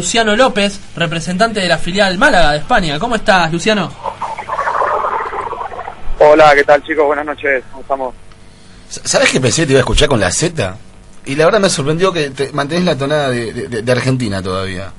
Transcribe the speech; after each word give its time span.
Luciano 0.00 0.34
López, 0.34 0.80
representante 0.96 1.60
de 1.60 1.68
la 1.68 1.76
filial 1.76 2.16
Málaga 2.16 2.52
de 2.52 2.58
España. 2.60 2.98
¿Cómo 2.98 3.16
estás, 3.16 3.52
Luciano? 3.52 3.92
Hola, 6.18 6.54
¿qué 6.54 6.64
tal 6.64 6.82
chicos? 6.82 7.04
Buenas 7.04 7.26
noches, 7.26 7.62
¿cómo 7.70 7.82
estamos? 7.82 8.14
¿Sabes 8.88 9.30
que 9.30 9.38
pensé 9.42 9.60
que 9.62 9.66
te 9.66 9.72
iba 9.74 9.80
a 9.80 9.82
escuchar 9.82 10.08
con 10.08 10.18
la 10.18 10.30
Z? 10.30 10.74
Y 11.26 11.34
la 11.36 11.44
verdad 11.44 11.60
me 11.60 11.68
sorprendió 11.68 12.10
que 12.14 12.30
te 12.30 12.50
mantenés 12.52 12.84
la 12.86 12.96
tonada 12.96 13.28
de, 13.28 13.52
de- 13.52 13.82
de 13.82 13.92
Argentina 13.92 14.42
todavía. 14.42 14.90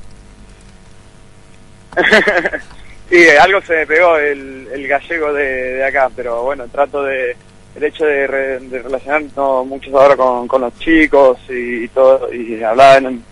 sí, 3.09 3.27
algo 3.41 3.59
se 3.63 3.73
me 3.77 3.87
pegó 3.87 4.17
el, 4.17 4.67
el 4.71 4.87
gallego 4.87 5.33
de, 5.33 5.43
de 5.77 5.83
acá, 5.83 6.11
pero 6.15 6.43
bueno, 6.43 6.65
trato 6.71 7.01
de, 7.01 7.35
el 7.75 7.83
hecho 7.83 8.05
de, 8.05 8.27
re- 8.27 8.59
de 8.59 8.83
relacionarnos 8.83 9.65
mucho 9.65 9.99
ahora 9.99 10.15
con, 10.15 10.47
con 10.47 10.61
los 10.61 10.77
chicos 10.77 11.39
y, 11.49 11.87
todo, 11.87 12.31
y 12.31 12.61
hablar 12.63 13.03
en, 13.03 13.30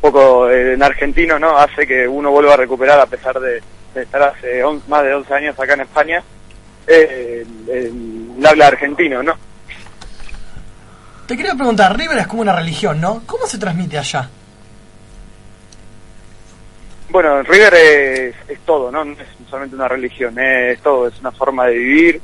poco 0.00 0.50
en 0.50 0.82
argentino, 0.82 1.38
¿no? 1.38 1.56
Hace 1.58 1.86
que 1.86 2.06
uno 2.06 2.30
vuelva 2.30 2.54
a 2.54 2.56
recuperar, 2.58 3.00
a 3.00 3.06
pesar 3.06 3.38
de, 3.40 3.60
de 3.94 4.02
estar 4.02 4.22
hace 4.22 4.62
on- 4.64 4.82
más 4.88 5.02
de 5.04 5.14
11 5.14 5.34
años 5.34 5.58
acá 5.58 5.74
en 5.74 5.80
España, 5.80 6.22
eh, 6.86 7.44
el, 7.68 7.70
el- 7.70 8.30
el 8.38 8.46
habla 8.46 8.68
argentino, 8.68 9.22
¿no? 9.22 9.34
Te 11.26 11.36
quería 11.36 11.54
preguntar, 11.54 11.96
River 11.96 12.18
es 12.18 12.26
como 12.26 12.42
una 12.42 12.54
religión, 12.56 13.00
¿no? 13.00 13.22
¿Cómo 13.26 13.46
se 13.46 13.58
transmite 13.58 13.98
allá? 13.98 14.30
Bueno, 17.10 17.42
River 17.42 17.74
es, 17.74 18.34
es 18.48 18.58
todo, 18.66 18.90
¿no? 18.90 19.04
No 19.04 19.12
es 19.12 19.18
solamente 19.48 19.74
una 19.76 19.88
religión, 19.88 20.38
es 20.38 20.80
todo, 20.80 21.08
es 21.08 21.18
una 21.20 21.32
forma 21.32 21.66
de 21.66 21.74
vivir. 21.78 22.20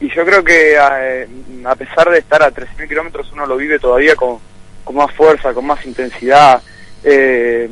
Y 0.00 0.08
yo 0.14 0.24
creo 0.24 0.44
que 0.44 0.74
eh, 0.74 1.28
a, 1.64 1.74
pesar 1.74 2.08
de 2.08 2.18
estar 2.20 2.40
a 2.42 2.52
13.000 2.52 2.88
kilómetros, 2.88 3.32
uno 3.32 3.46
lo 3.46 3.56
vive 3.56 3.80
todavía 3.80 4.14
con, 4.14 4.38
con 4.84 4.94
más 4.94 5.12
fuerza, 5.12 5.52
con 5.52 5.66
más 5.66 5.84
intensidad. 5.84 6.62
Eh, 7.04 7.68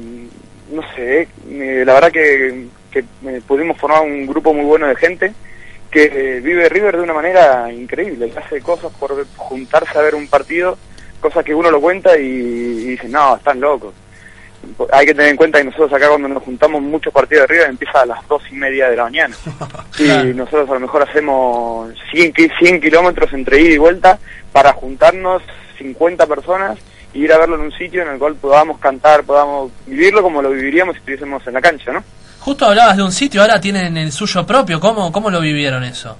no 0.72 0.82
sé, 0.94 1.28
eh, 1.48 1.82
la 1.86 1.94
verdad 1.94 2.12
que, 2.12 2.66
que 2.90 3.00
eh, 3.26 3.40
pudimos 3.46 3.76
formar 3.78 4.02
un 4.02 4.26
grupo 4.26 4.52
muy 4.52 4.64
bueno 4.64 4.86
de 4.88 4.96
gente 4.96 5.32
que 5.90 6.04
eh, 6.12 6.40
vive 6.40 6.68
River 6.68 6.96
de 6.96 7.02
una 7.02 7.14
manera 7.14 7.72
increíble, 7.72 8.30
que 8.30 8.38
hace 8.38 8.60
cosas 8.60 8.92
por 8.98 9.26
juntarse 9.36 9.96
a 9.98 10.02
ver 10.02 10.14
un 10.14 10.26
partido, 10.28 10.76
cosas 11.20 11.44
que 11.44 11.54
uno 11.54 11.70
lo 11.70 11.80
cuenta 11.80 12.18
y, 12.18 12.24
y 12.24 12.84
dice, 12.88 13.08
no, 13.08 13.36
están 13.36 13.60
locos 13.60 13.94
hay 14.90 15.06
que 15.06 15.14
tener 15.14 15.30
en 15.30 15.36
cuenta 15.36 15.58
que 15.58 15.64
nosotros 15.66 15.92
acá 15.92 16.08
cuando 16.08 16.26
nos 16.26 16.42
juntamos 16.42 16.82
muchos 16.82 17.12
partidos 17.12 17.42
de 17.46 17.54
River 17.54 17.70
empieza 17.70 18.00
a 18.00 18.06
las 18.06 18.26
dos 18.26 18.42
y 18.50 18.54
media 18.56 18.88
de 18.90 18.96
la 18.96 19.04
mañana. 19.04 19.36
Y 19.98 20.34
nosotros 20.34 20.68
a 20.68 20.74
lo 20.74 20.80
mejor 20.80 21.08
hacemos 21.08 21.94
100, 22.10 22.32
ki- 22.32 22.50
100 22.58 22.80
kilómetros 22.80 23.32
entre 23.32 23.60
ida 23.60 23.74
y 23.74 23.78
vuelta 23.78 24.18
para 24.50 24.72
juntarnos 24.72 25.40
50 25.78 26.26
personas 26.26 26.78
y 27.12 27.24
ir 27.24 27.32
a 27.32 27.38
verlo 27.38 27.56
en 27.56 27.62
un 27.62 27.72
sitio 27.72 28.02
en 28.02 28.08
el 28.08 28.18
cual 28.18 28.34
podamos 28.36 28.78
cantar, 28.78 29.24
podamos 29.24 29.72
vivirlo 29.86 30.22
como 30.22 30.42
lo 30.42 30.50
viviríamos 30.50 30.94
si 30.94 30.98
estuviésemos 30.98 31.46
en 31.46 31.54
la 31.54 31.60
cancha, 31.60 31.92
¿no? 31.92 32.02
Justo 32.40 32.66
hablabas 32.66 32.96
de 32.96 33.02
un 33.02 33.12
sitio, 33.12 33.42
ahora 33.42 33.60
tienen 33.60 33.96
el 33.96 34.12
suyo 34.12 34.46
propio. 34.46 34.78
¿Cómo, 34.78 35.10
cómo 35.10 35.30
lo 35.30 35.40
vivieron 35.40 35.82
eso? 35.82 36.16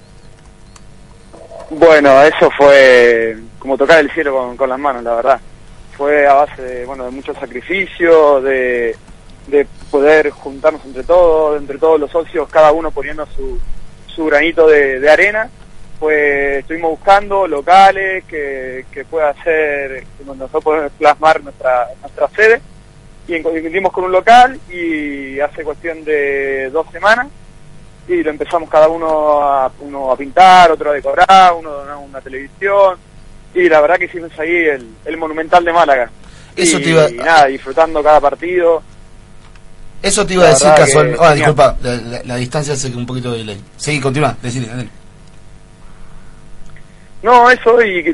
Bueno, 1.70 2.22
eso 2.22 2.50
fue 2.56 3.36
como 3.58 3.76
tocar 3.76 4.00
el 4.00 4.10
cielo 4.10 4.34
con, 4.34 4.56
con 4.56 4.68
las 4.68 4.78
manos, 4.78 5.02
la 5.02 5.14
verdad. 5.14 5.40
Fue 5.96 6.26
a 6.26 6.34
base 6.34 6.62
de, 6.62 6.84
bueno, 6.84 7.04
de 7.04 7.10
mucho 7.10 7.32
sacrificio, 7.34 8.40
de, 8.40 8.96
de 9.46 9.66
poder 9.90 10.30
juntarnos 10.30 10.84
entre 10.84 11.04
todos, 11.04 11.60
entre 11.60 11.78
todos 11.78 12.00
los 12.00 12.10
socios, 12.10 12.48
cada 12.48 12.72
uno 12.72 12.90
poniendo 12.90 13.26
su, 13.26 13.58
su 14.06 14.24
granito 14.26 14.66
de, 14.66 15.00
de 15.00 15.10
arena. 15.10 15.48
Pues 15.98 16.58
estuvimos 16.60 16.90
buscando 16.90 17.46
locales 17.46 18.24
que, 18.24 18.84
que 18.90 19.04
pueda 19.04 19.30
hacer, 19.30 20.04
que 20.18 20.24
nosotros 20.24 20.62
podemos 20.62 20.92
plasmar 20.98 21.42
nuestra, 21.42 21.88
nuestra 22.02 22.28
sede. 22.36 22.60
Y 23.28 23.34
encontramos 23.34 23.92
con 23.92 24.04
un 24.04 24.12
local 24.12 24.60
y 24.70 25.40
hace 25.40 25.64
cuestión 25.64 26.04
de 26.04 26.70
dos 26.70 26.86
semanas 26.92 27.26
y 28.08 28.22
lo 28.22 28.30
empezamos 28.30 28.70
cada 28.70 28.86
uno 28.88 29.42
a, 29.42 29.72
uno 29.80 30.12
a 30.12 30.16
pintar, 30.16 30.70
otro 30.70 30.90
a 30.90 30.94
decorar, 30.94 31.52
uno 31.54 31.70
a 31.70 31.74
donar 31.78 31.96
una 31.96 32.20
televisión 32.20 32.96
y 33.52 33.68
la 33.68 33.80
verdad 33.80 33.96
que 33.96 34.04
hicimos 34.04 34.30
ahí 34.38 34.54
el, 34.54 34.86
el 35.04 35.16
Monumental 35.16 35.64
de 35.64 35.72
Málaga. 35.72 36.08
Eso 36.54 36.78
y, 36.78 36.82
te 36.84 36.88
iba- 36.90 37.10
y 37.10 37.14
nada, 37.14 37.46
disfrutando 37.46 38.00
cada 38.02 38.20
partido. 38.20 38.80
Eso 40.02 40.24
te 40.24 40.34
iba 40.34 40.44
a 40.44 40.48
decir 40.50 40.68
casualmente. 40.76 41.18
que 41.18 41.24
Ah, 41.24 41.34
disculpa, 41.34 41.76
la, 41.82 41.94
la- 41.96 42.22
la 42.22 42.36
distancia 42.36 42.74
hace 42.74 42.90
que 42.92 42.96
un 42.96 43.06
poquito 43.06 43.32
de 43.32 43.38
delay. 43.38 43.60
Sí, 43.76 44.00
continúa, 44.00 44.36
decile, 44.40 44.68
dale. 44.68 44.88
No, 47.26 47.50
eso 47.50 47.82
y 47.82 48.04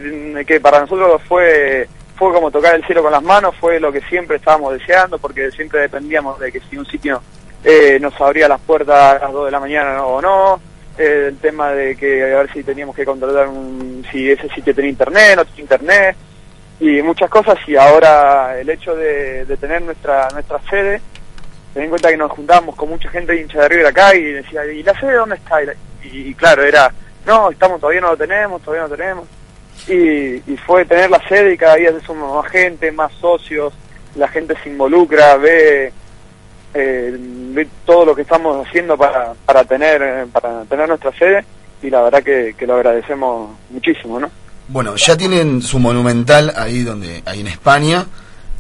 que, 0.47 0.59
para 0.59 0.81
nosotros 0.81 1.21
fue 1.29 1.87
fue 2.17 2.33
como 2.33 2.51
tocar 2.51 2.77
el 2.77 2.87
cielo 2.87 3.03
con 3.03 3.13
las 3.13 3.23
manos, 3.23 3.55
fue 3.61 3.79
lo 3.79 3.93
que 3.93 4.01
siempre 4.01 4.39
estábamos 4.39 4.73
deseando 4.73 5.19
porque 5.19 5.51
siempre 5.51 5.81
dependíamos 5.81 6.41
de 6.41 6.51
que 6.51 6.61
si 6.61 6.79
un 6.79 6.87
sitio 6.87 7.21
eh, 7.63 7.99
nos 8.01 8.19
abría 8.19 8.49
las 8.49 8.61
puertas 8.63 9.17
a 9.17 9.25
las 9.25 9.33
2 9.33 9.45
de 9.45 9.51
la 9.51 9.61
mañana 9.61 10.03
o 10.07 10.23
no, 10.23 10.59
eh, 10.97 11.27
el 11.29 11.37
tema 11.37 11.73
de 11.73 11.95
que 11.95 12.23
a 12.23 12.39
ver 12.39 12.51
si 12.55 12.63
teníamos 12.63 12.97
que 12.97 13.05
controlar 13.05 13.49
un, 13.49 14.03
si 14.11 14.31
ese 14.31 14.49
sitio 14.49 14.75
tenía 14.75 14.93
internet, 14.93 15.37
no 15.37 15.45
tenía 15.45 15.61
internet 15.61 16.17
y 16.81 17.03
muchas 17.03 17.29
cosas 17.29 17.59
y 17.67 17.77
ahora 17.77 18.59
el 18.59 18.71
hecho 18.71 18.97
de, 18.97 19.45
tener 19.61 19.83
nuestra 19.83 20.27
nuestra 20.33 20.59
sede 20.71 21.03
ten 21.75 21.83
en 21.83 21.91
cuenta 21.91 22.09
que 22.09 22.17
nos 22.17 22.33
juntábamos 22.33 22.77
con 22.77 22.89
mucha 22.89 23.11
gente 23.11 23.39
hincha 23.39 23.61
de 23.61 23.69
River 23.69 23.87
acá 23.89 24.15
y 24.17 24.23
decía, 24.23 24.65
¿y 24.65 24.83
la 24.83 24.99
sede 24.99 25.13
dónde 25.13 25.37
está? 25.37 25.59
Y 26.03 26.35
claro, 26.35 26.63
era, 26.63 26.91
no, 27.27 27.51
estamos 27.51 27.81
todavía 27.81 28.01
no 28.01 28.11
lo 28.11 28.17
tenemos, 28.17 28.63
todavía 28.63 28.83
no 28.83 28.89
lo 28.89 28.97
tenemos. 28.97 29.25
Y, 29.89 30.57
fue 30.67 30.85
tener 30.85 31.11
la 31.11 31.21
sede 31.29 31.55
y 31.55 31.59
cada 31.59 31.77
día 31.77 31.93
somos 32.07 32.43
más 32.43 32.51
gente, 32.53 32.93
más 32.93 33.13
socios, 33.15 33.73
la 34.15 34.29
gente 34.29 34.55
se 34.63 34.69
involucra, 34.69 35.37
ve, 35.37 35.93
eh, 36.75 37.17
ve 37.19 37.69
todo 37.85 38.05
lo 38.07 38.15
que 38.15 38.23
estamos 38.23 38.67
haciendo 38.67 38.97
para, 38.97 39.35
para 39.45 39.65
tener 39.65 40.27
para 40.29 40.63
tener 40.65 40.89
nuestra 40.89 41.13
sede 41.13 41.45
y 41.83 41.91
la 41.91 42.03
verdad 42.03 42.23
que, 42.23 42.55
que 42.57 42.67
lo 42.67 42.75
agradecemos 42.75 43.51
muchísimo, 43.71 44.21
¿no? 44.21 44.31
Bueno, 44.69 44.95
ya 44.95 45.17
tienen 45.17 45.61
su 45.63 45.79
monumental 45.81 46.53
ahí 46.57 46.83
donde, 46.83 47.23
ahí 47.27 47.41
en 47.41 47.49
España. 47.49 48.07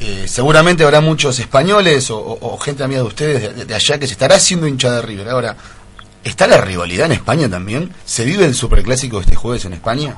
Eh, 0.00 0.24
seguramente 0.26 0.82
habrá 0.82 1.00
muchos 1.00 1.38
españoles 1.38 2.10
o 2.10 2.58
gente 2.58 2.82
amiga 2.82 3.02
de 3.02 3.06
ustedes 3.06 3.56
de, 3.56 3.64
de 3.64 3.74
allá 3.74 3.98
que 3.98 4.08
se 4.08 4.14
estará 4.14 4.34
haciendo 4.34 4.66
hincha 4.66 4.90
de 4.90 5.02
River. 5.02 5.28
Ahora, 5.28 5.56
¿está 6.24 6.46
la 6.46 6.60
rivalidad 6.60 7.06
en 7.06 7.12
España 7.12 7.48
también? 7.48 7.92
¿Se 8.04 8.24
vive 8.24 8.44
el 8.44 8.54
superclásico 8.54 9.20
este 9.20 9.34
jueves 9.36 9.64
en 9.64 9.72
España? 9.74 10.16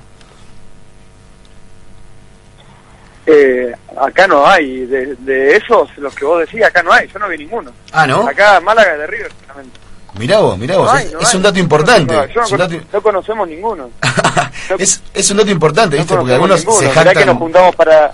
Eh, 3.26 3.72
acá 3.98 4.26
no 4.26 4.46
hay, 4.46 4.84
de, 4.86 5.14
de 5.16 5.56
esos, 5.56 5.88
los 5.96 6.14
que 6.14 6.24
vos 6.26 6.40
decís, 6.40 6.62
acá 6.62 6.82
no 6.82 6.92
hay, 6.92 7.08
yo 7.08 7.18
no 7.18 7.28
vi 7.28 7.38
ninguno. 7.38 7.72
Ah, 7.92 8.06
¿no? 8.06 8.28
Acá 8.28 8.60
Málaga 8.60 8.96
de 8.98 9.06
River, 9.06 9.32
solamente. 9.40 9.80
Mirá 10.18 10.38
vos, 10.38 10.58
mirá 10.58 10.76
vos, 10.76 10.86
No 10.86 10.92
hay, 10.92 11.06
es, 11.06 11.12
no 11.12 11.20
es 11.20 11.28
hay. 11.30 11.36
un 11.36 11.42
dato 11.42 11.58
importante. 11.58 12.14
No, 12.14 12.56
dato, 12.56 13.02
conocemos 13.02 13.48
ninguno. 13.48 13.90
es, 14.78 15.02
es 15.12 15.30
un 15.30 15.38
dato 15.38 15.50
importante, 15.50 15.96
¿viste? 15.96 16.14
Porque 16.14 16.34
algunos 16.34 16.60
ninguno. 16.60 16.80
se 16.80 16.88
Mirá 16.88 17.02
que 17.02 17.04
nos 17.04 17.14
jactan... 17.14 17.38
juntamos 17.38 17.76
para... 17.76 18.12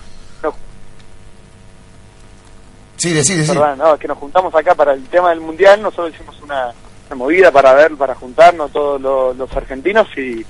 Sí, 2.97 3.13
decí, 3.13 3.33
decí. 3.35 3.51
perdón, 3.51 3.79
no, 3.79 3.97
que 3.97 4.07
nos 4.07 4.17
juntamos 4.19 4.53
acá 4.53 4.75
para 4.75 4.93
el 4.93 5.03
tema 5.07 5.31
del 5.31 5.41
Mundial, 5.41 5.81
nosotros 5.81 6.13
hicimos 6.13 6.39
una, 6.43 6.71
una 7.11 7.15
movida 7.25 7.51
para 7.51 7.73
ver, 7.73 7.91
para 7.97 8.15
juntarnos 8.15 8.71
todos 8.71 9.01
los, 9.01 9.35
los 9.35 9.51
argentinos 9.57 10.07
y 10.17 10.45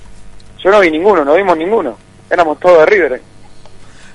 yo 0.62 0.70
no 0.70 0.78
vi 0.80 0.90
ninguno, 0.92 1.24
no 1.24 1.34
vimos 1.34 1.56
ninguno. 1.58 1.98
Éramos 2.30 2.60
todos 2.60 2.78
de 2.80 2.86
River. 2.86 3.12
eh. 3.14 3.20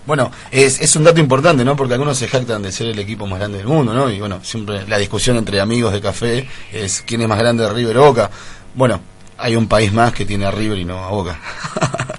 Bueno, 0.06 0.32
es, 0.50 0.80
es 0.80 0.96
un 0.96 1.04
dato 1.04 1.20
importante, 1.20 1.66
¿no? 1.66 1.76
Porque 1.76 1.94
algunos 1.96 2.18
se 2.18 2.30
jactan 2.30 2.62
de 2.62 2.72
ser 2.72 2.88
el 2.88 3.00
equipo 3.00 3.28
más 3.28 3.40
grande 3.40 3.58
del 3.58 3.68
mundo, 3.68 3.94
¿no? 3.94 4.10
Y 4.10 4.20
bueno, 4.22 4.40
siempre 4.44 4.88
la 4.88 4.98
discusión 4.98 5.36
entre 5.36 5.60
amigos 5.60 5.92
de 5.92 6.00
café 6.00 6.48
es 6.72 7.02
quién 7.06 7.22
es 7.22 7.28
más 7.28 7.38
grande 7.38 7.64
de 7.64 7.70
River 7.74 7.98
o 7.98 8.06
Boca. 8.06 8.30
Bueno, 8.74 9.02
hay 9.38 9.58
un 9.58 9.68
país 9.68 9.92
más 9.92 10.14
que 10.14 10.24
tiene 10.26 10.46
a 10.46 10.52
River 10.52 10.78
y 10.78 10.86
no 10.86 11.04
a 11.04 11.10
Boca. 11.10 11.38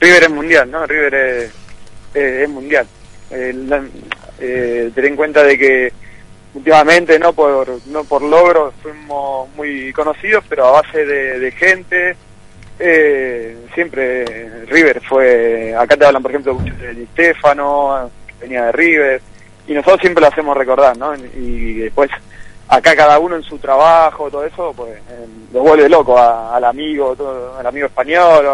River 0.00 0.22
es 0.22 0.30
mundial, 0.30 0.70
¿no? 0.70 0.86
River 0.86 1.14
es, 1.14 1.50
es 2.14 2.48
mundial. 2.48 2.86
Eh, 3.32 3.52
la- 3.66 3.84
eh, 4.40 4.92
ten 4.94 5.04
en 5.06 5.16
cuenta 5.16 5.42
de 5.42 5.58
que 5.58 5.92
últimamente, 6.58 7.18
no 7.18 7.32
por 7.32 7.68
no 7.86 8.04
por 8.04 8.22
logros, 8.22 8.74
fuimos 8.82 9.48
muy 9.56 9.92
conocidos, 9.92 10.44
pero 10.48 10.66
a 10.66 10.82
base 10.82 11.06
de, 11.06 11.50
gente, 11.52 12.16
eh, 12.78 13.56
siempre 13.74 14.24
River 14.66 15.00
fue, 15.08 15.74
acá 15.76 15.96
te 15.96 16.04
hablan 16.04 16.22
por 16.22 16.32
ejemplo 16.32 16.58
de 16.80 16.94
Di 16.94 17.06
Stefano, 17.06 18.10
venía 18.40 18.66
de 18.66 18.72
River, 18.72 19.22
y 19.66 19.72
nosotros 19.72 20.00
siempre 20.00 20.20
lo 20.20 20.28
hacemos 20.28 20.56
recordar, 20.56 20.96
¿no? 20.96 21.14
Y 21.14 21.74
después 21.74 22.10
acá 22.66 22.96
cada 22.96 23.18
uno 23.18 23.36
en 23.36 23.42
su 23.42 23.58
trabajo, 23.58 24.30
todo 24.30 24.44
eso, 24.44 24.72
pues 24.76 24.96
eh, 24.96 25.26
lo 25.52 25.60
vuelve 25.62 25.88
loco 25.88 26.18
al 26.18 26.64
amigo, 26.64 27.14
todo, 27.16 27.56
al 27.56 27.66
amigo 27.66 27.86
español, 27.86 28.46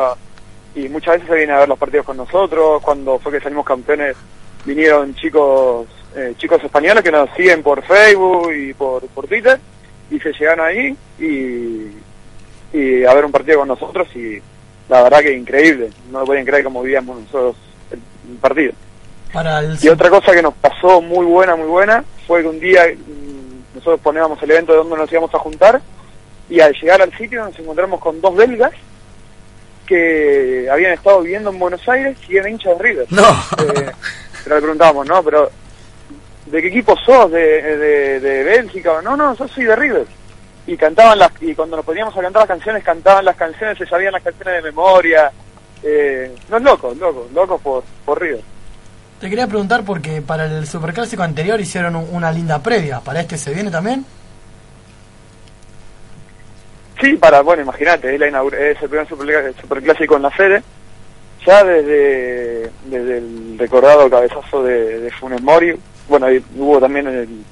y 0.74 0.88
muchas 0.88 1.14
veces 1.14 1.28
se 1.28 1.36
viene 1.36 1.52
a 1.52 1.60
ver 1.60 1.68
los 1.68 1.78
partidos 1.78 2.04
con 2.04 2.16
nosotros, 2.16 2.82
cuando 2.82 3.18
fue 3.18 3.32
que 3.32 3.40
salimos 3.40 3.64
campeones 3.64 4.16
vinieron 4.64 5.14
chicos 5.14 5.86
eh, 6.16 6.34
chicos 6.36 6.62
españoles 6.62 7.02
que 7.02 7.10
nos 7.10 7.28
siguen 7.36 7.62
por 7.62 7.82
Facebook 7.82 8.52
y 8.52 8.72
por, 8.74 9.06
por 9.08 9.26
Twitter, 9.26 9.58
y 10.10 10.20
se 10.20 10.32
llegaron 10.32 10.66
ahí 10.66 10.96
y, 11.18 12.76
y 12.76 13.04
a 13.04 13.14
ver 13.14 13.24
un 13.24 13.32
partido 13.32 13.60
con 13.60 13.68
nosotros 13.68 14.08
y 14.14 14.40
la 14.88 15.02
verdad 15.02 15.20
que 15.20 15.32
increíble, 15.32 15.90
no 16.10 16.20
lo 16.20 16.26
podían 16.26 16.44
creer 16.44 16.64
cómo 16.64 16.82
vivíamos 16.82 17.20
nosotros 17.20 17.56
el, 17.90 18.00
partido. 18.38 18.72
Para 19.32 19.60
el 19.60 19.78
Y 19.80 19.88
otra 19.88 20.10
cosa 20.10 20.32
que 20.32 20.42
nos 20.42 20.54
pasó 20.54 21.00
muy 21.00 21.24
buena, 21.24 21.56
muy 21.56 21.66
buena, 21.66 22.04
fue 22.26 22.42
que 22.42 22.48
un 22.48 22.60
día 22.60 22.84
mm, 22.86 23.76
nosotros 23.76 24.00
poníamos 24.00 24.42
el 24.42 24.50
evento 24.50 24.72
de 24.72 24.78
donde 24.78 24.96
nos 24.96 25.10
íbamos 25.10 25.34
a 25.34 25.38
juntar 25.38 25.80
y 26.48 26.60
al 26.60 26.74
llegar 26.74 27.00
al 27.00 27.16
sitio 27.16 27.44
nos 27.44 27.58
encontramos 27.58 28.00
con 28.00 28.20
dos 28.20 28.36
belgas 28.36 28.72
que 29.86 30.68
habían 30.70 30.92
estado 30.92 31.22
viviendo 31.22 31.50
en 31.50 31.58
Buenos 31.58 31.86
Aires 31.88 32.16
y 32.28 32.36
eran 32.36 32.52
hinchas 32.52 32.78
de 32.78 32.84
River. 32.84 33.06
No. 33.10 33.22
Eh, 33.22 33.92
pero 34.44 34.56
le 34.56 34.62
preguntábamos, 34.62 35.06
¿no? 35.06 35.22
Pero, 35.22 35.50
¿de 36.54 36.62
qué 36.62 36.68
equipo 36.68 36.96
sos? 37.04 37.30
¿De, 37.32 37.76
de, 37.76 38.20
de 38.20 38.44
Bélgica? 38.44 39.02
No, 39.02 39.16
no, 39.16 39.34
yo 39.36 39.48
soy 39.48 39.64
de 39.64 39.74
River. 39.74 40.06
Y 40.66 40.76
cantaban 40.76 41.18
las, 41.18 41.30
y 41.40 41.52
cuando 41.54 41.76
nos 41.76 41.84
poníamos 41.84 42.16
a 42.16 42.20
cantar 42.22 42.42
las 42.42 42.48
canciones, 42.48 42.84
cantaban 42.84 43.24
las 43.24 43.36
canciones, 43.36 43.76
se 43.76 43.86
sabían 43.86 44.12
las 44.12 44.22
canciones 44.22 44.54
de 44.54 44.62
memoria. 44.70 45.30
Eh, 45.82 46.34
no, 46.48 46.58
locos, 46.60 46.96
locos, 46.96 47.30
locos 47.32 47.60
por, 47.60 47.84
por 48.04 48.20
River. 48.22 48.40
Te 49.20 49.28
quería 49.28 49.46
preguntar 49.46 49.82
porque 49.84 50.22
para 50.22 50.44
el 50.46 50.66
superclásico 50.66 51.22
anterior 51.22 51.60
hicieron 51.60 51.96
un- 51.96 52.08
una 52.12 52.30
linda 52.30 52.62
previa. 52.62 53.00
¿Para 53.00 53.20
este 53.20 53.36
se 53.36 53.52
viene 53.52 53.70
también? 53.70 54.04
Sí, 57.00 57.16
para, 57.16 57.40
bueno, 57.42 57.62
imagínate, 57.62 58.14
es, 58.14 58.22
es 58.22 58.82
el 58.82 58.88
primer 58.88 59.08
superclá- 59.08 59.52
superclásico 59.60 60.16
en 60.16 60.22
la 60.22 60.36
sede. 60.36 60.62
Ya 61.46 61.62
desde, 61.62 62.70
desde 62.86 63.18
el 63.18 63.56
recordado 63.58 64.08
cabezazo 64.08 64.62
de, 64.62 65.00
de 65.00 65.10
Funes 65.10 65.42
Mori, 65.42 65.74
bueno, 66.08 66.30
y 66.32 66.42
hubo 66.56 66.80
también 66.80 67.06
el, 67.06 67.44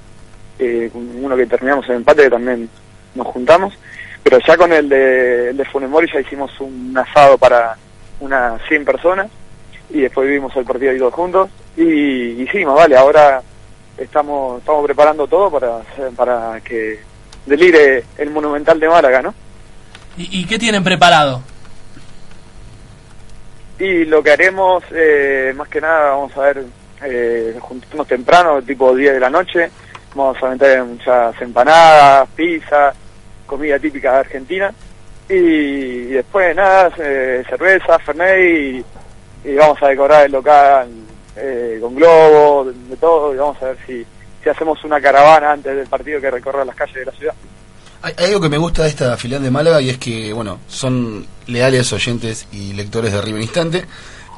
eh, 0.58 0.90
uno 0.94 1.36
que 1.36 1.46
terminamos 1.46 1.88
en 1.88 1.96
empate, 1.96 2.24
que 2.24 2.30
también 2.30 2.68
nos 3.14 3.26
juntamos, 3.28 3.74
pero 4.22 4.38
ya 4.46 4.56
con 4.56 4.72
el 4.72 4.88
de, 4.88 5.50
el 5.50 5.56
de 5.56 5.64
Funes 5.64 5.90
Mori 5.90 6.10
ya 6.12 6.20
hicimos 6.20 6.50
un 6.60 6.96
asado 6.96 7.38
para 7.38 7.76
unas 8.20 8.60
100 8.68 8.84
personas 8.84 9.28
y 9.90 10.00
después 10.00 10.26
vivimos 10.26 10.54
el 10.56 10.64
partido 10.64 10.92
ahí 10.92 10.98
todos 10.98 11.14
juntos 11.14 11.50
y, 11.76 11.82
y 12.42 12.48
sí, 12.50 12.64
más 12.64 12.76
vale, 12.76 12.96
ahora 12.96 13.42
estamos 13.98 14.60
estamos 14.60 14.84
preparando 14.84 15.26
todo 15.26 15.50
para, 15.50 15.80
para 16.16 16.60
que 16.60 17.00
delire 17.46 18.04
el 18.18 18.30
Monumental 18.30 18.78
de 18.78 18.88
Málaga, 18.88 19.22
¿no? 19.22 19.34
¿Y, 20.16 20.40
y 20.40 20.44
qué 20.44 20.58
tienen 20.58 20.84
preparado? 20.84 21.42
Y 23.78 24.04
lo 24.04 24.22
que 24.22 24.30
haremos, 24.30 24.84
eh, 24.92 25.52
más 25.56 25.68
que 25.68 25.80
nada, 25.80 26.10
vamos 26.10 26.36
a 26.36 26.40
ver, 26.42 26.64
eh, 27.04 27.56
juntarnos 27.60 28.06
temprano, 28.06 28.62
tipo 28.62 28.94
10 28.94 29.14
de 29.14 29.20
la 29.20 29.30
noche, 29.30 29.70
vamos 30.14 30.36
a 30.42 30.50
meter 30.50 30.84
muchas 30.84 31.40
empanadas, 31.40 32.28
pizza, 32.34 32.92
comida 33.46 33.78
típica 33.78 34.12
de 34.12 34.18
Argentina, 34.18 34.72
y, 35.28 36.04
después 36.06 36.54
nada, 36.54 36.92
eh, 36.98 37.42
cerveza, 37.48 37.98
fernet, 37.98 38.84
y, 39.44 39.54
vamos 39.56 39.82
a 39.82 39.88
decorar 39.88 40.26
el 40.26 40.32
local 40.32 40.88
eh, 41.36 41.78
con 41.80 41.94
globos, 41.94 42.74
de, 42.88 42.96
todo, 42.96 43.34
y 43.34 43.38
vamos 43.38 43.60
a 43.62 43.66
ver 43.66 43.78
si, 43.86 44.06
si 44.42 44.48
hacemos 44.48 44.82
una 44.84 45.00
caravana 45.00 45.52
antes 45.52 45.74
del 45.74 45.86
partido 45.86 46.20
que 46.20 46.30
recorra 46.30 46.64
las 46.64 46.76
calles 46.76 46.94
de 46.94 47.04
la 47.04 47.12
ciudad. 47.12 47.34
Hay, 48.02 48.14
hay 48.16 48.26
algo 48.26 48.40
que 48.40 48.48
me 48.48 48.58
gusta 48.58 48.82
de 48.82 48.88
esta 48.88 49.16
filial 49.16 49.42
de 49.42 49.50
Málaga 49.50 49.80
y 49.80 49.90
es 49.90 49.98
que, 49.98 50.32
bueno, 50.32 50.58
son 50.66 51.26
leales 51.46 51.92
oyentes 51.92 52.48
y 52.52 52.72
lectores 52.72 53.12
de 53.12 53.20
River 53.20 53.42
Instante. 53.42 53.84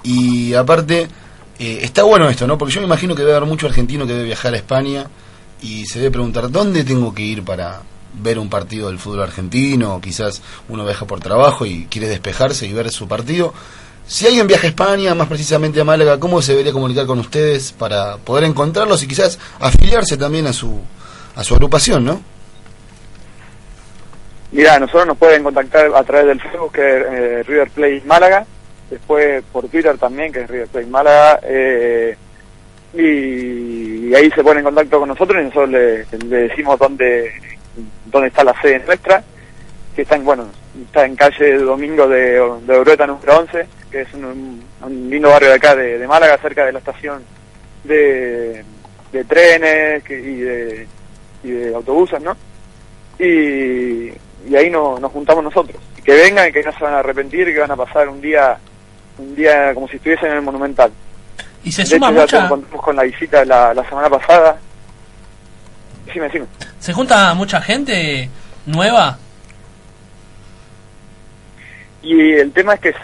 Y 0.02 0.52
aparte, 0.52 1.08
eh, 1.58 1.80
está 1.82 2.02
bueno 2.02 2.28
esto, 2.28 2.46
¿no? 2.46 2.58
Porque 2.58 2.74
yo 2.74 2.80
me 2.80 2.86
imagino 2.86 3.14
que 3.14 3.22
debe 3.22 3.36
haber 3.36 3.48
mucho 3.48 3.66
argentino 3.66 4.06
que 4.06 4.12
debe 4.12 4.24
viajar 4.24 4.54
a 4.54 4.56
España 4.56 5.06
y 5.62 5.86
se 5.86 5.98
debe 5.98 6.12
preguntar, 6.12 6.50
¿dónde 6.50 6.84
tengo 6.84 7.14
que 7.14 7.22
ir 7.22 7.44
para 7.44 7.80
ver 8.14 8.38
un 8.38 8.48
partido 8.48 8.88
del 8.88 8.98
fútbol 8.98 9.22
argentino? 9.22 10.00
Quizás 10.00 10.42
uno 10.68 10.84
viaja 10.84 11.06
por 11.06 11.20
trabajo 11.20 11.64
y 11.64 11.86
quiere 11.86 12.08
despejarse 12.08 12.66
y 12.66 12.72
ver 12.72 12.90
su 12.90 13.06
partido. 13.06 13.54
Si 14.06 14.26
alguien 14.26 14.46
viaja 14.46 14.66
a 14.66 14.70
España, 14.70 15.14
más 15.14 15.28
precisamente 15.28 15.80
a 15.80 15.84
Málaga, 15.84 16.20
¿cómo 16.20 16.42
se 16.42 16.52
debería 16.52 16.72
comunicar 16.72 17.06
con 17.06 17.18
ustedes 17.20 17.72
para 17.72 18.18
poder 18.18 18.44
encontrarlos 18.44 19.02
y 19.02 19.08
quizás 19.08 19.38
afiliarse 19.60 20.16
también 20.18 20.46
a 20.46 20.52
su, 20.52 20.78
a 21.36 21.42
su 21.42 21.54
agrupación, 21.54 22.04
¿no? 22.04 22.20
Mira, 24.52 24.78
nosotros 24.78 25.06
nos 25.06 25.18
pueden 25.18 25.42
contactar 25.42 25.90
a 25.94 26.04
través 26.04 26.26
del 26.26 26.40
Facebook, 26.40 26.72
que 26.72 26.82
eh, 26.82 27.42
River 27.42 27.70
Plate 27.70 28.02
Málaga, 28.06 28.46
después 28.94 29.42
por 29.52 29.68
Twitter 29.68 29.96
también, 29.98 30.32
que 30.32 30.40
es 30.40 30.48
River 30.50 30.68
Plate 30.68 30.86
Málaga, 30.86 31.40
eh, 31.42 32.16
y, 32.94 34.14
ahí 34.14 34.30
se 34.30 34.42
ponen 34.42 34.58
en 34.58 34.64
contacto 34.64 35.00
con 35.00 35.08
nosotros 35.08 35.40
y 35.40 35.44
nosotros 35.46 35.70
le, 35.70 36.04
decimos 36.38 36.78
dónde, 36.78 37.32
dónde 38.06 38.28
está 38.28 38.44
la 38.44 38.60
sede 38.60 38.82
nuestra, 38.86 39.22
que 39.94 40.02
está 40.02 40.16
en, 40.16 40.24
bueno, 40.24 40.46
está 40.86 41.04
en 41.04 41.16
calle 41.16 41.58
Domingo 41.58 42.06
de, 42.08 42.40
de 42.66 43.06
número 43.06 43.38
11, 43.38 43.66
que 43.90 44.00
es 44.02 44.14
un, 44.14 44.62
lindo 45.10 45.28
barrio 45.30 45.50
de 45.50 45.54
acá 45.54 45.74
de, 45.74 45.98
de 45.98 46.06
Málaga, 46.06 46.38
cerca 46.38 46.64
de 46.64 46.72
la 46.72 46.78
estación 46.78 47.22
de, 47.84 48.64
de 49.12 49.24
trenes 49.24 50.02
y, 50.08 50.14
de, 50.40 50.86
y 51.42 51.50
de 51.50 51.74
autobuses, 51.74 52.20
¿no? 52.22 52.36
y, 53.18 54.08
y 54.48 54.56
ahí 54.56 54.70
no- 54.70 54.98
nos 54.98 55.12
juntamos 55.12 55.44
nosotros. 55.44 55.80
Que 56.04 56.12
vengan 56.14 56.48
y 56.48 56.52
que 56.52 56.62
no 56.62 56.72
se 56.72 56.84
van 56.84 56.94
a 56.94 56.98
arrepentir, 56.98 57.52
que 57.52 57.60
van 57.60 57.70
a 57.70 57.76
pasar 57.76 58.08
un 58.08 58.20
día 58.20 58.58
un 59.18 59.34
día 59.34 59.74
como 59.74 59.88
si 59.88 59.96
estuviesen 59.96 60.30
en 60.30 60.36
el 60.36 60.42
Monumental. 60.42 60.90
¿Y 61.62 61.72
se 61.72 61.82
de 61.82 61.88
suma 61.88 62.10
hecho, 62.10 62.20
mucha, 62.20 62.44
encontramos 62.44 62.84
con 62.84 62.96
la 62.96 63.02
visita 63.04 63.44
la, 63.44 63.72
la 63.72 63.88
semana 63.88 64.08
pasada. 64.10 64.56
Decime, 66.06 66.26
decime. 66.26 66.46
se 66.78 66.92
junta 66.92 67.32
mucha 67.34 67.60
gente 67.60 68.28
nueva? 68.66 69.18
Y 72.02 72.32
el 72.32 72.52
tema 72.52 72.74
es 72.74 72.80
que 72.80 72.94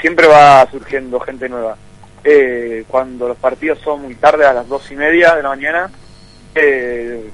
siempre 0.00 0.26
va 0.26 0.68
surgiendo 0.70 1.18
gente 1.20 1.48
nueva. 1.48 1.76
Eh, 2.22 2.84
cuando 2.86 3.28
los 3.28 3.38
partidos 3.38 3.78
son 3.78 4.02
muy 4.02 4.14
tarde, 4.16 4.44
a 4.44 4.52
las 4.52 4.68
dos 4.68 4.90
y 4.90 4.96
media 4.96 5.34
de 5.34 5.42
la 5.42 5.48
mañana, 5.48 5.90
eh, 6.54 7.30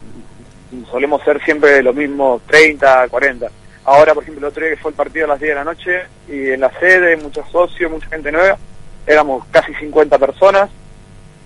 solemos 0.89 1.23
ser 1.25 1.43
siempre 1.45 1.83
los 1.83 1.95
mismos 1.95 2.43
30, 2.47 3.09
40. 3.09 3.51
Ahora, 3.87 4.15
por 4.15 4.25
ejemplo, 4.25 4.45
el 4.45 4.51
otro 4.51 4.65
día 4.65 4.75
que 4.75 4.83
fue 4.83 4.91
el 4.91 4.97
partido 4.97 5.27
a 5.27 5.29
las 5.29 5.39
10 5.39 5.49
de 5.49 5.55
la 5.55 5.65
noche, 5.65 6.03
y 6.29 6.51
en 6.51 6.61
la 6.61 6.71
sede, 6.81 7.17
muchos 7.17 7.49
socios, 7.51 7.89
mucha 7.89 8.09
gente 8.09 8.33
nueva, 8.33 8.59
éramos 9.07 9.47
casi 9.53 9.73
50 9.75 10.19
personas, 10.19 10.69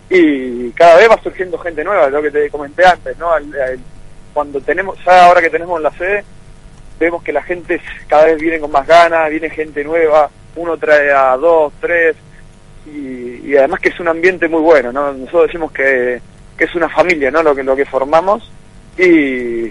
y 0.08 0.70
cada 0.70 0.96
vez 0.96 1.10
va 1.10 1.22
surgiendo 1.22 1.58
gente 1.58 1.84
nueva, 1.84 2.08
lo 2.08 2.22
que 2.22 2.30
te 2.30 2.48
comenté 2.48 2.86
antes, 2.86 3.16
¿no? 3.18 3.28
Cuando 4.32 4.58
tenemos, 4.62 4.98
ya 5.04 5.26
ahora 5.26 5.42
que 5.42 5.50
tenemos 5.50 5.82
la 5.82 5.90
sede, 5.90 6.24
vemos 6.98 7.22
que 7.22 7.32
la 7.32 7.42
gente 7.42 7.78
cada 8.08 8.24
vez 8.24 8.40
viene 8.40 8.58
con 8.58 8.72
más 8.72 8.86
ganas, 8.86 9.28
viene 9.28 9.50
gente 9.50 9.84
nueva, 9.84 10.30
uno 10.56 10.78
trae 10.78 11.12
a 11.12 11.36
dos, 11.36 11.74
tres, 11.78 12.16
y, 12.86 13.50
y 13.50 13.56
además 13.58 13.80
que 13.80 13.90
es 13.90 14.00
un 14.00 14.08
ambiente 14.08 14.48
muy 14.48 14.62
bueno, 14.62 14.90
¿no? 14.92 15.12
Nosotros 15.12 15.48
decimos 15.48 15.72
que, 15.72 16.22
que 16.56 16.64
es 16.64 16.74
una 16.74 16.88
familia, 16.88 17.30
¿no? 17.30 17.42
Lo 17.42 17.54
que, 17.54 17.62
lo 17.62 17.76
que 17.76 17.84
formamos, 17.84 18.50
y, 18.96 19.70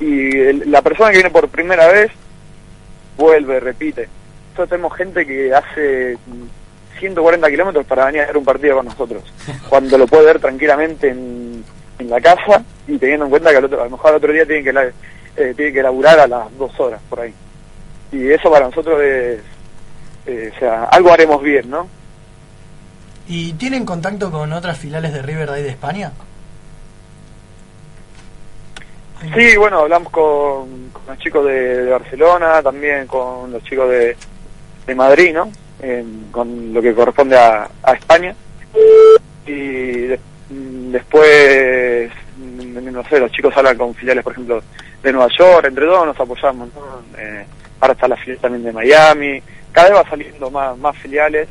y 0.00 0.38
el- 0.38 0.70
la 0.70 0.82
persona 0.82 1.10
que 1.10 1.16
viene 1.16 1.30
por 1.30 1.48
primera 1.48 1.86
vez 1.88 2.10
vuelve, 3.16 3.60
repite. 3.60 4.08
Nosotros 4.50 4.68
tenemos 4.70 4.96
gente 4.96 5.26
que 5.26 5.52
hace 5.54 6.16
140 6.98 7.50
kilómetros 7.50 7.84
para 7.86 8.06
venir 8.06 8.22
a 8.22 8.26
ver 8.26 8.36
un 8.36 8.44
partido 8.44 8.76
con 8.76 8.86
nosotros, 8.86 9.22
cuando 9.68 9.98
lo 9.98 10.06
puede 10.06 10.26
ver 10.26 10.40
tranquilamente 10.40 11.08
en, 11.08 11.64
en 11.98 12.10
la 12.10 12.20
casa 12.20 12.62
y 12.86 12.98
teniendo 12.98 13.24
en 13.26 13.30
cuenta 13.30 13.50
que 13.50 13.56
al 13.56 13.64
otro, 13.64 13.80
a 13.80 13.84
lo 13.84 13.90
mejor 13.90 14.10
al 14.10 14.16
otro 14.16 14.32
día 14.32 14.44
tienen 14.46 14.64
que, 14.64 14.72
la- 14.72 14.84
eh, 15.36 15.52
tienen 15.56 15.74
que 15.74 15.82
laburar 15.82 16.18
a 16.20 16.26
las 16.26 16.56
dos 16.58 16.78
horas 16.78 17.00
por 17.08 17.20
ahí. 17.20 17.34
Y 18.12 18.30
eso 18.30 18.50
para 18.50 18.66
nosotros 18.66 19.00
es, 19.02 19.40
eh, 20.26 20.52
o 20.54 20.58
sea, 20.60 20.84
algo 20.84 21.12
haremos 21.12 21.42
bien, 21.42 21.68
¿no? 21.68 21.88
¿Y 23.26 23.54
tienen 23.54 23.84
contacto 23.86 24.30
con 24.30 24.52
otras 24.52 24.78
filiales 24.78 25.12
de 25.12 25.22
River 25.22 25.50
de 25.50 25.56
ahí 25.56 25.62
de 25.62 25.70
España? 25.70 26.12
Sí, 29.34 29.56
bueno, 29.56 29.80
hablamos 29.80 30.12
con, 30.12 30.90
con 30.92 31.02
los 31.06 31.18
chicos 31.18 31.46
de, 31.46 31.90
Barcelona, 31.90 32.62
también 32.62 33.06
con 33.06 33.50
los 33.50 33.62
chicos 33.64 33.88
de, 33.88 34.16
de 34.86 34.94
Madrid, 34.94 35.32
¿no? 35.34 35.50
Con 36.30 36.72
lo 36.72 36.82
que 36.82 36.94
corresponde 36.94 37.36
a, 37.36 37.68
a 37.82 37.92
España. 37.92 38.34
Y 39.46 40.08
mm, 40.50 40.92
después, 40.92 42.10
mm, 42.36 42.92
no 42.92 43.04
sé, 43.08 43.20
los 43.20 43.30
chicos 43.32 43.56
hablan 43.56 43.76
con 43.76 43.94
filiales, 43.94 44.24
por 44.24 44.32
ejemplo, 44.32 44.62
de 45.02 45.12
Nueva 45.12 45.28
York, 45.38 45.66
entre 45.66 45.86
todos 45.86 46.06
nos 46.06 46.18
apoyamos, 46.18 46.68
¿no? 46.74 47.20
Eh, 47.20 47.44
ahora 47.80 47.92
está 47.92 48.08
la 48.08 48.16
filial 48.16 48.38
también 48.38 48.64
de 48.64 48.72
Miami, 48.72 49.42
cada 49.72 49.90
vez 49.90 49.98
va 49.98 50.10
saliendo 50.10 50.50
más, 50.50 50.76
más 50.78 50.96
filiales. 50.96 51.48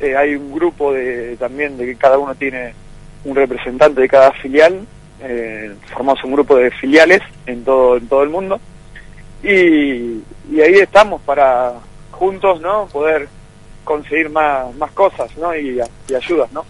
Eh, 0.00 0.16
hay 0.16 0.34
un 0.34 0.52
grupo 0.52 0.92
de 0.92 1.36
también 1.36 1.76
de 1.76 1.86
que 1.86 1.96
cada 1.96 2.18
uno 2.18 2.34
tiene 2.34 2.74
un 3.24 3.34
representante 3.34 4.00
de 4.00 4.08
cada 4.08 4.32
filial, 4.32 4.86
eh, 5.20 5.74
formamos 5.92 6.22
un 6.24 6.32
grupo 6.32 6.56
de 6.56 6.70
filiales 6.70 7.22
en 7.46 7.64
todo, 7.64 7.96
en 7.96 8.08
todo 8.08 8.22
el 8.22 8.30
mundo, 8.30 8.60
y, 9.42 10.22
y 10.50 10.60
ahí 10.60 10.74
estamos 10.74 11.20
para 11.22 11.74
juntos, 12.10 12.60
¿no? 12.60 12.86
Poder 12.86 13.28
conseguir 13.84 14.30
más, 14.30 14.74
más 14.76 14.90
cosas, 14.92 15.36
¿no? 15.36 15.54
Y, 15.54 15.80
y 16.08 16.14
ayudas, 16.14 16.50
¿no? 16.52 16.64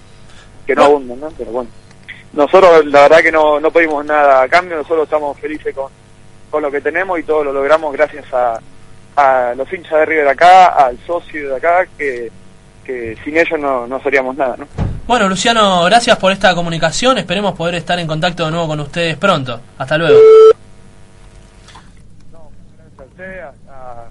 Que 0.66 0.74
no 0.74 0.84
abunden, 0.84 1.20
¿no? 1.20 1.28
Pero 1.36 1.52
bueno, 1.52 1.70
nosotros 2.32 2.84
la 2.86 3.02
verdad 3.02 3.22
que 3.22 3.32
no, 3.32 3.60
no 3.60 3.70
pedimos 3.70 4.04
nada 4.04 4.42
a 4.42 4.48
cambio, 4.48 4.76
nosotros 4.76 5.04
estamos 5.04 5.38
felices 5.38 5.74
con, 5.74 5.90
con 6.50 6.62
lo 6.62 6.70
que 6.70 6.80
tenemos 6.80 7.18
y 7.18 7.22
todo 7.22 7.44
lo 7.44 7.52
logramos 7.52 7.92
gracias 7.92 8.26
a, 8.32 8.60
a 9.16 9.54
los 9.54 9.72
hinchas 9.72 10.00
de 10.00 10.06
River 10.06 10.28
acá, 10.28 10.66
al 10.66 10.98
socio 11.06 11.50
de 11.50 11.56
acá, 11.56 11.86
que, 11.96 12.30
que 12.84 13.16
sin 13.24 13.36
ellos 13.36 13.58
no, 13.58 13.86
no 13.86 14.00
seríamos 14.02 14.36
nada, 14.36 14.56
¿no? 14.56 14.66
Bueno, 15.06 15.28
Luciano, 15.28 15.84
gracias 15.84 16.16
por 16.16 16.32
esta 16.32 16.54
comunicación. 16.54 17.18
Esperemos 17.18 17.54
poder 17.54 17.74
estar 17.74 17.98
en 17.98 18.06
contacto 18.06 18.46
de 18.46 18.50
nuevo 18.50 18.68
con 18.68 18.80
ustedes 18.80 19.16
pronto. 19.16 19.60
Hasta 19.76 19.98
luego. 19.98 20.18
No, 22.32 22.50
gracias 22.76 22.98
a 22.98 23.02
usted, 23.04 23.40
a, 23.68 24.08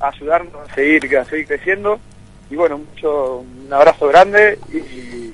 a 0.00 0.08
ayudarnos 0.08 0.70
a 0.70 0.74
seguir, 0.74 1.16
a 1.16 1.24
seguir 1.24 1.46
creciendo. 1.46 1.98
Y 2.50 2.56
bueno, 2.56 2.78
mucho, 2.78 3.38
un 3.38 3.72
abrazo 3.72 4.08
grande 4.08 4.58
y, 4.70 5.32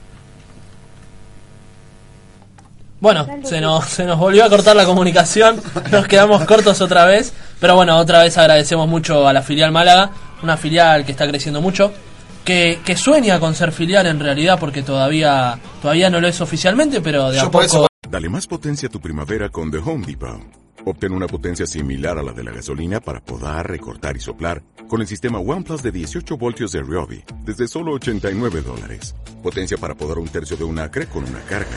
Bueno, 3.00 3.26
se 3.44 3.62
nos, 3.62 3.86
se 3.86 4.04
nos 4.04 4.18
volvió 4.18 4.44
a 4.44 4.50
cortar 4.50 4.76
la 4.76 4.84
comunicación, 4.84 5.58
nos 5.90 6.06
quedamos 6.06 6.44
cortos 6.44 6.82
otra 6.82 7.06
vez, 7.06 7.32
pero 7.58 7.74
bueno, 7.74 7.96
otra 7.96 8.22
vez 8.22 8.36
agradecemos 8.36 8.86
mucho 8.88 9.26
a 9.26 9.32
la 9.32 9.40
filial 9.40 9.72
Málaga, 9.72 10.10
una 10.42 10.58
filial 10.58 11.06
que 11.06 11.12
está 11.12 11.26
creciendo 11.26 11.62
mucho, 11.62 11.94
que, 12.44 12.80
que 12.84 12.96
sueña 12.96 13.38
con 13.40 13.54
ser 13.54 13.72
filial 13.72 14.06
en 14.06 14.20
realidad 14.20 14.58
porque 14.58 14.82
todavía, 14.82 15.58
todavía 15.82 16.10
no 16.10 16.20
lo 16.20 16.28
es 16.28 16.40
oficialmente, 16.40 17.00
pero 17.00 17.30
de 17.30 17.38
a 17.40 17.42
Yo 17.44 17.50
poco... 17.50 17.64
eso- 17.64 17.86
Dale 18.08 18.28
más 18.28 18.46
potencia 18.48 18.88
a 18.88 18.90
tu 18.90 19.00
primavera 19.00 19.50
con 19.50 19.70
The 19.70 19.78
Home 19.78 20.04
Depot. 20.04 20.40
Obtén 20.84 21.12
una 21.12 21.26
potencia 21.26 21.66
similar 21.66 22.18
a 22.18 22.22
la 22.22 22.32
de 22.32 22.42
la 22.42 22.50
gasolina 22.52 22.98
para 23.00 23.20
podar, 23.20 23.68
recortar 23.68 24.16
y 24.16 24.20
soplar 24.20 24.62
con 24.88 25.00
el 25.02 25.06
sistema 25.06 25.38
OnePlus 25.38 25.82
de 25.82 25.92
18 25.92 26.36
voltios 26.38 26.72
de 26.72 26.80
Ryobi 26.80 27.22
desde 27.44 27.68
solo 27.68 27.92
89 27.92 28.62
dólares. 28.62 29.14
Potencia 29.42 29.76
para 29.76 29.94
podar 29.94 30.18
un 30.18 30.26
tercio 30.28 30.56
de 30.56 30.64
un 30.64 30.78
acre 30.78 31.06
con 31.06 31.22
una 31.24 31.40
carga. 31.42 31.68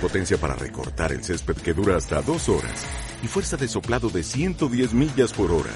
Potencia 0.00 0.38
para 0.38 0.54
recortar 0.54 1.12
el 1.12 1.22
césped 1.24 1.56
que 1.56 1.74
dura 1.74 1.96
hasta 1.96 2.22
dos 2.22 2.48
horas. 2.48 2.86
Y 3.22 3.26
fuerza 3.26 3.56
de 3.56 3.68
soplado 3.68 4.08
de 4.08 4.22
110 4.22 4.94
millas 4.94 5.32
por 5.32 5.50
hora. 5.50 5.70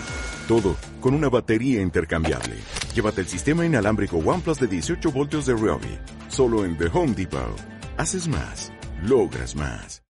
Todo 0.49 0.77
con 1.01 1.13
una 1.15 1.29
batería 1.29 1.83
intercambiable. 1.83 2.55
Llévate 2.97 3.21
el 3.21 3.27
sistema 3.27 3.67
inalámbrico 3.67 4.17
OnePlus 4.17 4.59
de 4.59 4.69
18 4.69 5.13
voltios 5.13 5.45
de 5.45 5.53
Ryobi. 5.53 5.99
Solo 6.29 6.65
en 6.65 6.79
The 6.79 6.87
Home 6.95 7.13
Depot. 7.13 7.61
Haces 7.99 8.27
más. 8.27 8.73
Logras 9.03 9.55
más. 9.55 10.03